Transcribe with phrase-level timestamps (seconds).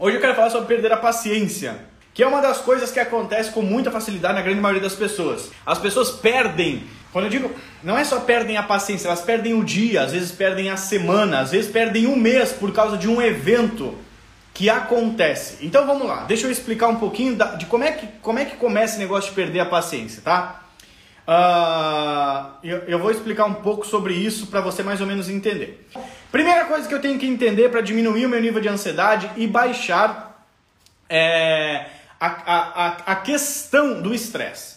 [0.00, 1.76] Hoje eu quero falar sobre perder a paciência,
[2.14, 5.50] que é uma das coisas que acontece com muita facilidade na grande maioria das pessoas.
[5.66, 7.50] As pessoas perdem, quando eu digo,
[7.82, 11.40] não é só perdem a paciência, elas perdem o dia, às vezes perdem a semana,
[11.40, 13.92] às vezes perdem um mês por causa de um evento
[14.54, 15.66] que acontece.
[15.66, 18.54] Então vamos lá, deixa eu explicar um pouquinho de como é que, como é que
[18.54, 20.62] começa esse negócio de perder a paciência, tá?
[21.28, 25.86] Uh, eu, eu, vou explicar um pouco sobre isso para você mais ou menos entender.
[26.30, 29.46] Primeira coisa que eu tenho que entender para diminuir o meu nível de ansiedade e
[29.46, 30.46] baixar
[31.08, 31.86] é,
[32.20, 34.76] a, a, a questão do estresse.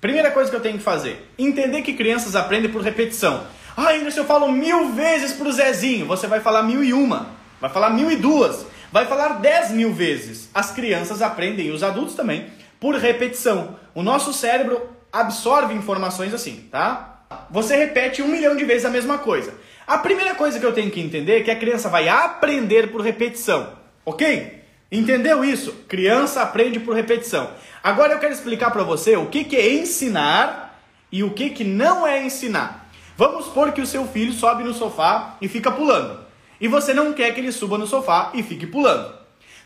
[0.00, 3.46] Primeira coisa que eu tenho que fazer: entender que crianças aprendem por repetição.
[3.76, 7.28] Ah, se eu falo mil vezes pro Zezinho, você vai falar mil e uma,
[7.60, 10.48] vai falar mil e duas, vai falar dez mil vezes.
[10.54, 12.46] As crianças aprendem, e os adultos também,
[12.78, 13.78] por repetição.
[13.94, 17.20] O nosso cérebro absorve informações assim, tá?
[17.50, 19.54] Você repete um milhão de vezes a mesma coisa.
[19.90, 23.00] A primeira coisa que eu tenho que entender é que a criança vai aprender por
[23.00, 23.72] repetição,
[24.06, 24.62] ok?
[24.88, 25.72] Entendeu isso?
[25.88, 27.50] Criança aprende por repetição.
[27.82, 30.80] Agora eu quero explicar para você o que, que é ensinar
[31.10, 32.88] e o que, que não é ensinar.
[33.16, 36.20] Vamos supor que o seu filho sobe no sofá e fica pulando.
[36.60, 39.12] E você não quer que ele suba no sofá e fique pulando.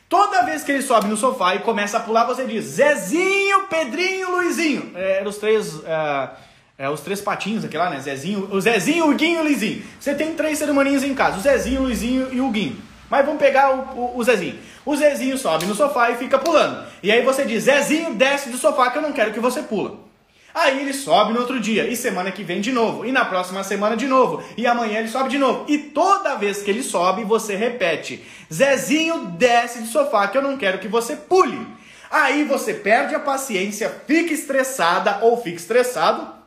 [0.09, 4.31] Toda vez que ele sobe no sofá e começa a pular, você diz Zezinho, Pedrinho,
[4.31, 4.91] Luizinho.
[4.95, 6.31] É, eram os três, é,
[6.77, 8.01] é, os três patinhos aqui lá, né?
[8.01, 9.83] Zezinho, o Zezinho, o Guinho e o Luizinho.
[9.99, 12.77] Você tem três ser humaninhos em casa, o Zezinho, o Luizinho e o Guinho.
[13.09, 14.59] Mas vamos pegar o, o, o, Zezinho.
[14.85, 16.85] O Zezinho sobe no sofá e fica pulando.
[17.01, 20.03] E aí você diz, Zezinho, desce do sofá que eu não quero que você pula.
[20.53, 23.65] Aí ele sobe no outro dia, e semana que vem de novo, e na próxima
[23.65, 25.65] semana de novo, e amanhã ele sobe de novo.
[25.69, 30.57] E toda vez que ele sobe, você repete: Zezinho, desce do sofá que eu não
[30.57, 31.67] quero que você pule.
[32.09, 36.44] Aí você perde a paciência, fica estressada ou fica estressado,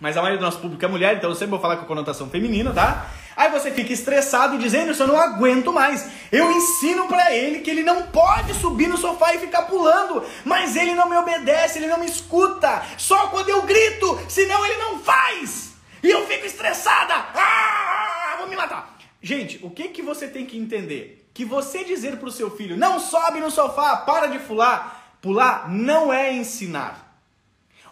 [0.00, 2.30] mas a maioria do nosso público é mulher, então eu sempre vou falar com conotação
[2.30, 3.10] feminina, tá?
[3.36, 6.08] Aí você fica estressado e dizendo, eu não aguento mais.
[6.30, 10.76] Eu ensino para ele que ele não pode subir no sofá e ficar pulando, mas
[10.76, 12.82] ele não me obedece, ele não me escuta.
[12.96, 15.72] Só quando eu grito, senão ele não faz.
[16.02, 17.14] E eu fico estressada.
[17.14, 18.96] Ah, vou me matar.
[19.20, 21.28] Gente, o que que você tem que entender?
[21.34, 26.12] Que você dizer pro seu filho, não sobe no sofá, para de pular, pular não
[26.12, 27.07] é ensinar.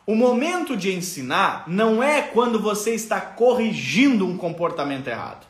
[0.06, 5.45] O momento de ensinar não é quando você está corrigindo um comportamento errado.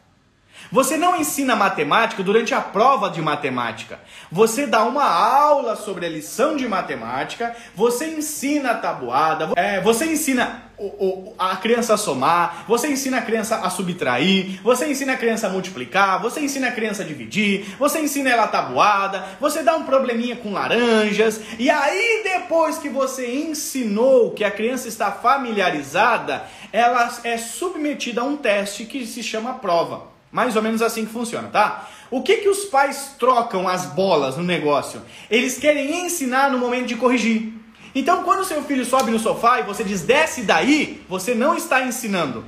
[0.71, 4.01] Você não ensina matemática durante a prova de matemática.
[4.31, 10.07] Você dá uma aula sobre a lição de matemática, você ensina a tabuada, é, você
[10.07, 15.15] ensina o, o, a criança a somar, você ensina a criança a subtrair, você ensina
[15.15, 19.25] a criança a multiplicar, você ensina a criança a dividir, você ensina ela a tabuada,
[19.41, 24.89] você dá um probleminha com laranjas, e aí depois que você ensinou que a criança
[24.89, 30.16] está familiarizada, ela é submetida a um teste que se chama prova.
[30.31, 31.89] Mais ou menos assim que funciona, tá?
[32.11, 35.03] O que, que os pais trocam as bolas no negócio?
[35.31, 37.53] Eles querem ensinar no momento de corrigir.
[37.95, 41.83] Então, quando seu filho sobe no sofá e você diz desce daí, você não está
[41.83, 42.45] ensinando.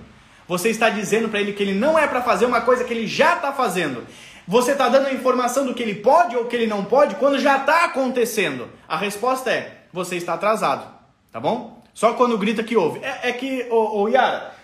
[0.46, 3.06] Você está dizendo para ele que ele não é para fazer uma coisa que ele
[3.06, 4.06] já está fazendo.
[4.46, 7.38] Você está dando a informação do que ele pode ou que ele não pode quando
[7.38, 8.68] já está acontecendo.
[8.88, 10.86] A resposta é: você está atrasado,
[11.30, 11.82] tá bom?
[11.92, 13.00] Só quando grita que ouve.
[13.02, 14.54] É, é que, ô, ô Yara,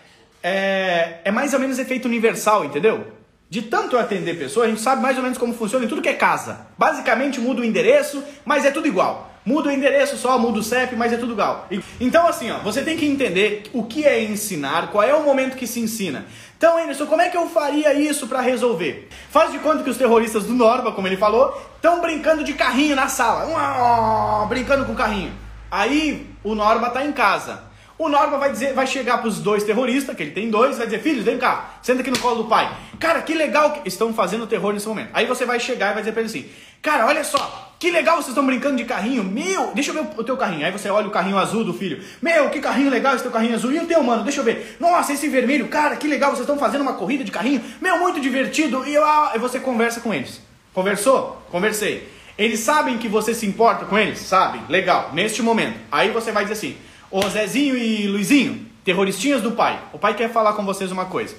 [0.45, 3.07] é, é mais ou menos efeito universal, entendeu?
[3.49, 6.03] De tanto eu atender pessoas, a gente sabe mais ou menos como funciona em tudo
[6.03, 6.67] que é casa.
[6.77, 9.31] Basicamente muda o endereço, mas é tudo igual.
[9.47, 11.69] Muda o endereço só, muda o CEP, mas é tudo igual.
[12.01, 15.57] Então, assim, ó, você tem que entender o que é ensinar, qual é o momento
[15.57, 16.27] que se ensina.
[16.57, 19.09] Então, Anderson, como é que eu faria isso para resolver?
[19.31, 22.97] Faz de conta que os terroristas do Norba, como ele falou, estão brincando de carrinho
[22.97, 24.47] na sala.
[24.47, 25.33] Brincando com o carrinho.
[25.71, 27.74] Aí o Norba tá em casa.
[27.97, 30.87] O Norma vai dizer, vai chegar para os dois terroristas, que ele tem dois, vai
[30.87, 32.69] dizer: "Filhos, vem cá, senta aqui no colo do pai.
[32.99, 35.11] Cara, que legal que estão fazendo terror nesse momento".
[35.13, 36.47] Aí você vai chegar e vai dizer para ele assim:
[36.83, 39.23] "Cara, olha só, que legal vocês estão brincando de carrinho.
[39.23, 40.67] Meu, deixa eu ver o teu carrinho".
[40.67, 42.03] Aí você olha o carrinho azul do filho.
[42.21, 43.71] "Meu, que carrinho legal esse teu carrinho azul.
[43.71, 44.25] E o teu, mano?
[44.25, 44.77] Deixa eu ver.
[44.81, 47.63] Nossa, esse vermelho, cara, que legal vocês estão fazendo uma corrida de carrinho.
[47.81, 48.85] Meu, muito divertido".
[48.89, 50.41] E eu, ah, você conversa com eles.
[50.73, 51.41] Conversou?
[51.49, 52.09] Conversei.
[52.37, 54.19] Eles sabem que você se importa com eles?
[54.19, 54.63] Sabem.
[54.69, 55.11] Legal.
[55.13, 55.79] Neste momento.
[55.93, 56.77] Aí você vai dizer assim:
[57.17, 59.81] Ô Zezinho e Luizinho, terroristinhas do pai.
[59.93, 61.37] O pai quer falar com vocês uma coisa.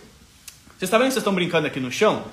[0.69, 2.23] Vocês estão vendo que vocês estão brincando aqui no chão?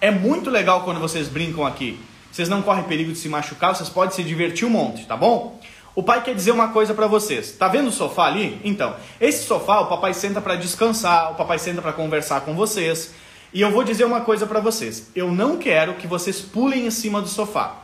[0.00, 2.00] É muito legal quando vocês brincam aqui.
[2.32, 5.60] Vocês não correm perigo de se machucar, vocês podem se divertir um monte, tá bom?
[5.94, 7.52] O pai quer dizer uma coisa para vocês.
[7.52, 8.58] Tá vendo o sofá ali?
[8.64, 13.12] Então, esse sofá o papai senta para descansar, o papai senta para conversar com vocês.
[13.52, 15.10] E eu vou dizer uma coisa para vocês.
[15.14, 17.76] Eu não quero que vocês pulem em cima do sofá.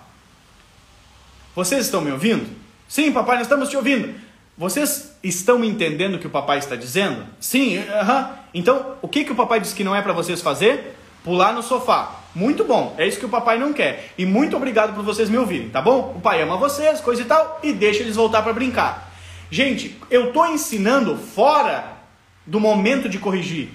[1.54, 2.48] Vocês estão me ouvindo?
[2.88, 4.31] Sim, papai, nós estamos te ouvindo.
[4.62, 7.26] Vocês estão entendendo o que o papai está dizendo?
[7.40, 8.28] Sim, uh -huh.
[8.54, 10.96] então o que, que o papai disse que não é para vocês fazer?
[11.24, 12.20] Pular no sofá.
[12.32, 14.12] Muito bom, é isso que o papai não quer.
[14.16, 16.14] E muito obrigado por vocês me ouvirem, tá bom?
[16.16, 19.10] O pai ama vocês, coisa e tal, e deixa eles voltar para brincar.
[19.50, 21.94] Gente, eu estou ensinando fora
[22.46, 23.68] do momento de corrigir.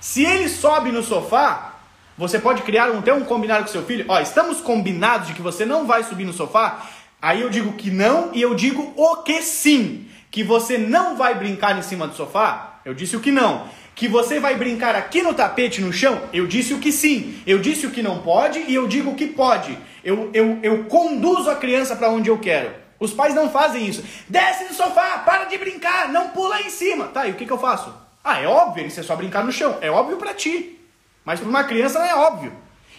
[0.00, 1.74] Se ele sobe no sofá,
[2.16, 4.06] você pode criar um, até um combinado com seu filho.
[4.08, 6.86] Ó, estamos combinados de que você não vai subir no sofá.
[7.26, 10.06] Aí eu digo que não e eu digo o que sim.
[10.30, 12.78] Que você não vai brincar em cima do sofá.
[12.84, 13.68] Eu disse o que não.
[13.96, 16.22] Que você vai brincar aqui no tapete, no chão.
[16.32, 17.42] Eu disse o que sim.
[17.44, 19.76] Eu disse o que não pode e eu digo o que pode.
[20.04, 22.70] Eu, eu, eu conduzo a criança para onde eu quero.
[23.00, 24.04] Os pais não fazem isso.
[24.28, 27.08] Desce no sofá, para de brincar, não pula em cima.
[27.08, 27.92] Tá, e o que, que eu faço?
[28.22, 29.78] Ah, é óbvio, isso é só brincar no chão.
[29.80, 30.78] É óbvio para ti.
[31.24, 32.52] Mas para uma criança não é óbvio.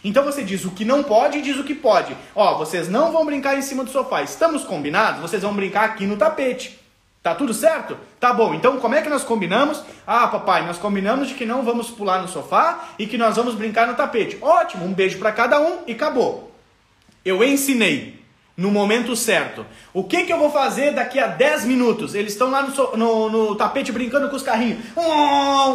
[0.07, 2.15] Então você diz o que não pode e diz o que pode.
[2.33, 4.23] Ó, vocês não vão brincar em cima do sofá.
[4.23, 5.19] Estamos combinados?
[5.19, 6.79] Vocês vão brincar aqui no tapete.
[7.21, 7.97] Tá tudo certo?
[8.17, 8.53] Tá bom.
[8.53, 9.83] Então como é que nós combinamos?
[10.05, 13.53] Ah, papai, nós combinamos de que não vamos pular no sofá e que nós vamos
[13.53, 14.37] brincar no tapete.
[14.41, 16.55] Ótimo, um beijo para cada um e acabou.
[17.25, 18.17] Eu ensinei
[18.55, 19.65] no momento certo.
[19.93, 22.15] O que, que eu vou fazer daqui a 10 minutos?
[22.15, 24.79] Eles estão lá no, no, no, tapete brincando com os carrinhos.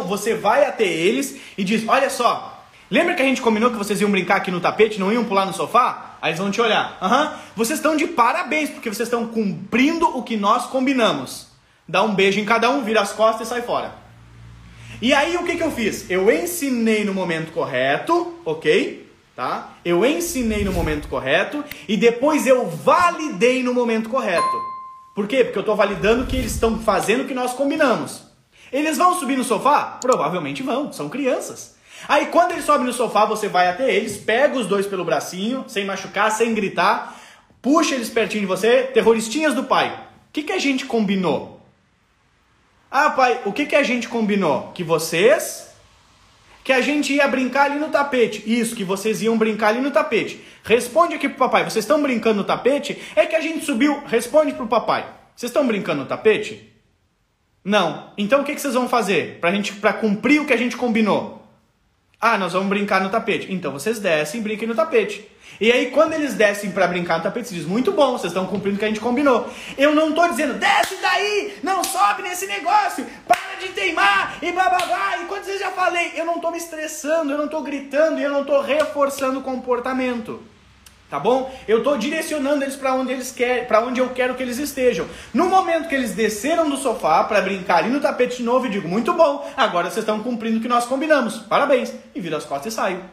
[0.07, 2.52] Você vai até eles e diz: Olha só,
[2.93, 5.45] lembra que a gente combinou que vocês iam brincar aqui no tapete, não iam pular
[5.45, 6.17] no sofá?
[6.21, 6.97] Aí eles vão te olhar.
[7.01, 7.37] Uhum.
[7.55, 11.47] Vocês estão de parabéns, porque vocês estão cumprindo o que nós combinamos.
[11.87, 13.95] Dá um beijo em cada um, vira as costas e sai fora.
[15.01, 16.09] E aí o que, que eu fiz?
[16.09, 19.03] Eu ensinei no momento correto, ok?
[19.35, 19.73] tá?
[19.83, 24.73] Eu ensinei no momento correto e depois eu validei no momento correto.
[25.15, 25.43] Por quê?
[25.43, 28.23] Porque eu estou validando que eles estão fazendo o que nós combinamos.
[28.71, 29.97] Eles vão subir no sofá?
[30.01, 31.75] Provavelmente vão, são crianças.
[32.07, 35.65] Aí quando eles sobem no sofá, você vai até eles, pega os dois pelo bracinho,
[35.67, 37.19] sem machucar, sem gritar,
[37.61, 39.89] puxa eles pertinho de você, terroristinhas do pai.
[40.29, 41.61] O que, que a gente combinou?
[42.91, 44.71] Ah, pai, o que, que a gente combinou?
[44.73, 45.73] Que vocês
[46.63, 48.41] que a gente ia brincar ali no tapete.
[48.45, 50.41] Isso, que vocês iam brincar ali no tapete.
[50.63, 52.97] Responde aqui pro papai, vocês estão brincando no tapete?
[53.15, 54.01] É que a gente subiu.
[54.05, 55.05] Responde pro papai.
[55.35, 56.71] Vocês estão brincando no tapete?
[57.63, 58.11] Não.
[58.17, 60.77] Então o que, que vocês vão fazer pra, gente, pra cumprir o que a gente
[60.77, 61.42] combinou?
[62.25, 63.51] Ah, nós vamos brincar no tapete.
[63.51, 65.29] Então vocês descem e brinquem no tapete.
[65.59, 68.45] E aí, quando eles descem para brincar no tapete, você diz: Muito bom, vocês estão
[68.45, 69.49] cumprindo o que a gente combinou.
[69.77, 75.17] Eu não estou dizendo: Desce daí, não sobe nesse negócio, para de teimar e bababá.
[75.21, 78.31] E quando vocês já falei, eu não estou me estressando, eu não estou gritando eu
[78.31, 80.41] não estou reforçando o comportamento.
[81.13, 81.53] Tá bom?
[81.67, 85.05] Eu estou direcionando eles para onde eles querem, para onde eu quero que eles estejam.
[85.31, 88.87] No momento que eles desceram do sofá para brincar ali no tapete novo, eu digo:
[88.87, 91.37] Muito bom, agora vocês estão cumprindo o que nós combinamos.
[91.37, 91.93] Parabéns.
[92.15, 93.05] E viro as costas e saio.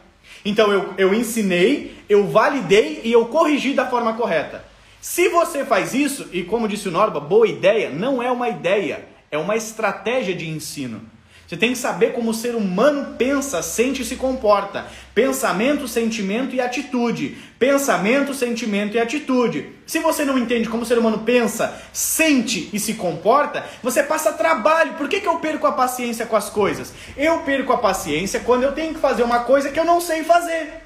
[0.43, 4.65] Então eu, eu ensinei, eu validei e eu corrigi da forma correta.
[4.99, 9.05] Se você faz isso, e como disse o Norba, boa ideia, não é uma ideia,
[9.29, 11.03] é uma estratégia de ensino.
[11.51, 14.85] Você tem que saber como o ser humano pensa, sente e se comporta.
[15.13, 17.37] Pensamento, sentimento e atitude.
[17.59, 19.67] Pensamento, sentimento e atitude.
[19.85, 24.31] Se você não entende como o ser humano pensa, sente e se comporta, você passa
[24.31, 24.93] trabalho.
[24.93, 26.93] Por que, que eu perco a paciência com as coisas?
[27.17, 30.23] Eu perco a paciência quando eu tenho que fazer uma coisa que eu não sei
[30.23, 30.80] fazer.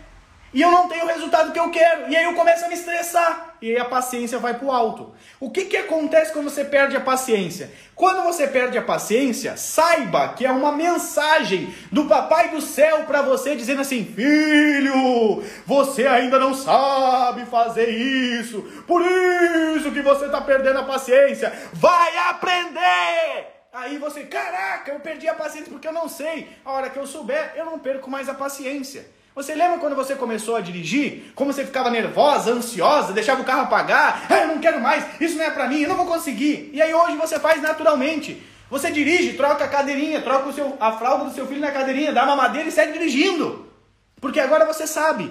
[0.56, 2.10] E eu não tenho o resultado que eu quero.
[2.10, 3.58] E aí eu começo a me estressar.
[3.62, 5.14] E aí a paciência vai para o alto.
[5.38, 7.70] O que, que acontece quando você perde a paciência?
[7.94, 13.22] Quando você perde a paciência, saiba que é uma mensagem do Papai do Céu para
[13.22, 18.62] você dizendo assim: Filho, você ainda não sabe fazer isso.
[18.88, 21.52] Por isso que você está perdendo a paciência.
[21.74, 23.48] Vai aprender!
[23.74, 26.48] Aí você, caraca, eu perdi a paciência porque eu não sei.
[26.64, 29.14] A hora que eu souber, eu não perco mais a paciência.
[29.36, 31.34] Você lembra quando você começou a dirigir?
[31.36, 34.26] Como você ficava nervosa, ansiosa, deixava o carro apagar?
[34.30, 36.70] Ah, eu não quero mais, isso não é pra mim, eu não vou conseguir.
[36.72, 38.42] E aí hoje você faz naturalmente.
[38.70, 42.24] Você dirige, troca a cadeirinha, troca seu, a fralda do seu filho na cadeirinha, dá
[42.24, 43.70] uma madeira e segue dirigindo.
[44.22, 45.30] Porque agora você sabe.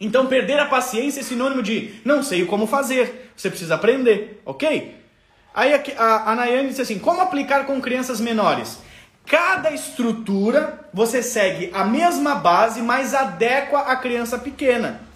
[0.00, 3.30] Então perder a paciência é sinônimo de não sei como fazer.
[3.36, 4.96] Você precisa aprender, ok?
[5.54, 8.78] Aí a, a, a Nayane disse assim: como aplicar com crianças menores?
[9.26, 15.08] Cada estrutura você segue a mesma base, mas adequa a criança pequena.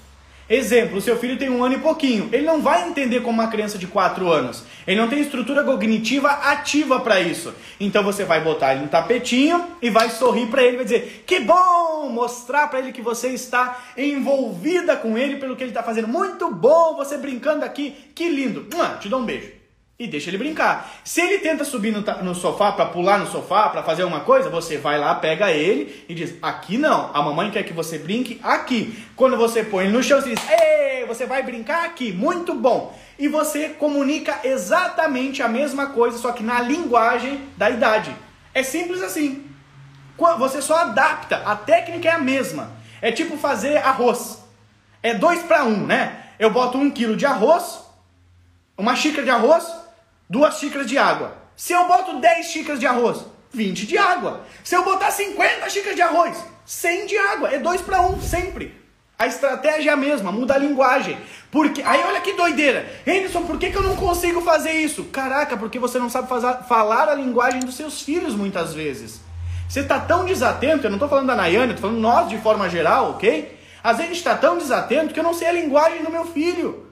[0.49, 2.29] Exemplo, seu filho tem um ano e pouquinho.
[2.31, 4.63] Ele não vai entender como uma criança de 4 anos.
[4.87, 7.55] Ele não tem estrutura cognitiva ativa para isso.
[7.81, 11.41] Então você vai botar ele no tapetinho e vai sorrir para ele, vai dizer: "Que
[11.41, 16.09] bom!", mostrar para ele que você está envolvida com ele pelo que ele está fazendo.
[16.09, 17.97] Muito bom, você brincando aqui.
[18.15, 18.69] Que lindo.
[19.01, 19.64] Te dou um beijo
[19.99, 20.93] e deixa ele brincar.
[21.05, 24.51] Se ele tenta subir no, no sofá para pular no sofá, para fazer uma coisa,
[24.51, 28.41] você vai lá, pega ele e diz: "Aqui não, a mamãe quer que você brinque
[28.43, 29.05] aqui".
[29.15, 32.13] Quando você põe ele no chão, você diz: "Ei, você vai brincar aqui".
[32.13, 32.99] Muito bom.
[33.17, 38.15] E você comunica exatamente a mesma coisa, só que na linguagem da idade.
[38.53, 39.47] É simples assim.
[40.39, 42.73] Você só adapta, a técnica é a mesma.
[43.01, 44.43] É tipo fazer arroz.
[45.03, 46.23] É dois para um, né?
[46.39, 47.85] Eu boto um quilo de arroz,
[48.77, 49.84] uma xícara de arroz,
[50.29, 51.37] duas xícaras de água.
[51.57, 54.45] Se eu boto 10 xícaras de arroz, 20 de água.
[54.63, 57.51] Se eu botar 50 xícaras de arroz, 100 de água.
[57.51, 58.85] É 2 para 1, sempre.
[59.17, 61.17] A estratégia é a mesma, muda a linguagem.
[61.51, 62.85] Porque Aí olha que doideira.
[63.07, 65.05] Henderson, por que, que eu não consigo fazer isso?
[65.05, 69.21] Caraca, porque você não sabe fazer, falar a linguagem dos seus filhos muitas vezes.
[69.69, 72.69] Você está tão desatento, eu não estou falando da Nayane, estou falando nós de forma
[72.69, 73.59] geral, ok?
[73.83, 76.27] Às vezes a gente está tão desatento que eu não sei a linguagem do meu
[76.27, 76.87] filho.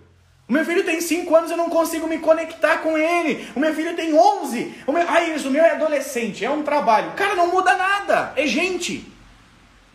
[0.48, 3.48] O meu filho tem 5 anos eu não consigo me conectar com ele.
[3.54, 4.74] O meu filho tem 11.
[4.86, 5.04] O meu...
[5.08, 7.12] Ah, isso, o meu é adolescente, é um trabalho.
[7.12, 8.32] Cara, não muda nada.
[8.36, 9.10] É gente.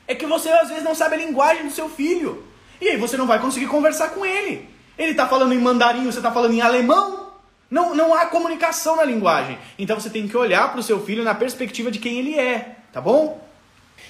[0.08, 2.44] É que você às vezes não sabe a linguagem do seu filho.
[2.80, 4.68] E aí você não vai conseguir conversar com ele.
[4.98, 7.28] Ele está falando em mandarim, você está falando em alemão.
[7.70, 9.60] Não, não há comunicação na linguagem.
[9.78, 12.78] Então você tem que olhar para o seu filho na perspectiva de quem ele é,
[12.94, 13.46] tá bom?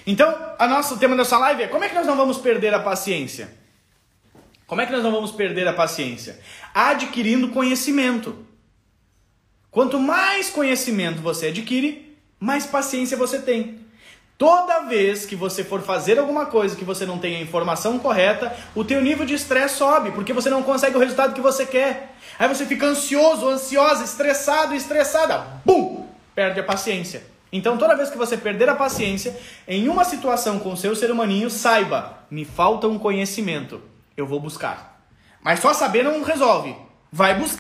[0.06, 2.80] Então, a nosso tema dessa live é como é que nós não vamos perder a
[2.80, 3.57] paciência?
[4.68, 6.42] Como é que nós não vamos perder a paciência?
[6.74, 8.46] Adquirindo conhecimento.
[9.72, 13.80] Quanto mais conhecimento você adquire, mais paciência você tem.
[14.38, 18.54] Toda vez que você for fazer alguma coisa que você não tenha a informação correta,
[18.76, 22.16] o teu nível de estresse sobe, porque você não consegue o resultado que você quer.
[22.38, 25.48] Aí você fica ansioso, ansiosa, estressado, estressada.
[25.64, 26.06] Bum!
[26.36, 27.24] Perde a paciência.
[27.54, 29.34] Então, toda vez que você perder a paciência
[29.66, 33.82] em uma situação com o seu ser humaninho, saiba, me falta um conhecimento
[34.18, 35.08] eu vou buscar.
[35.44, 36.76] Mas só saber não resolve.
[37.12, 37.56] Vai buscar.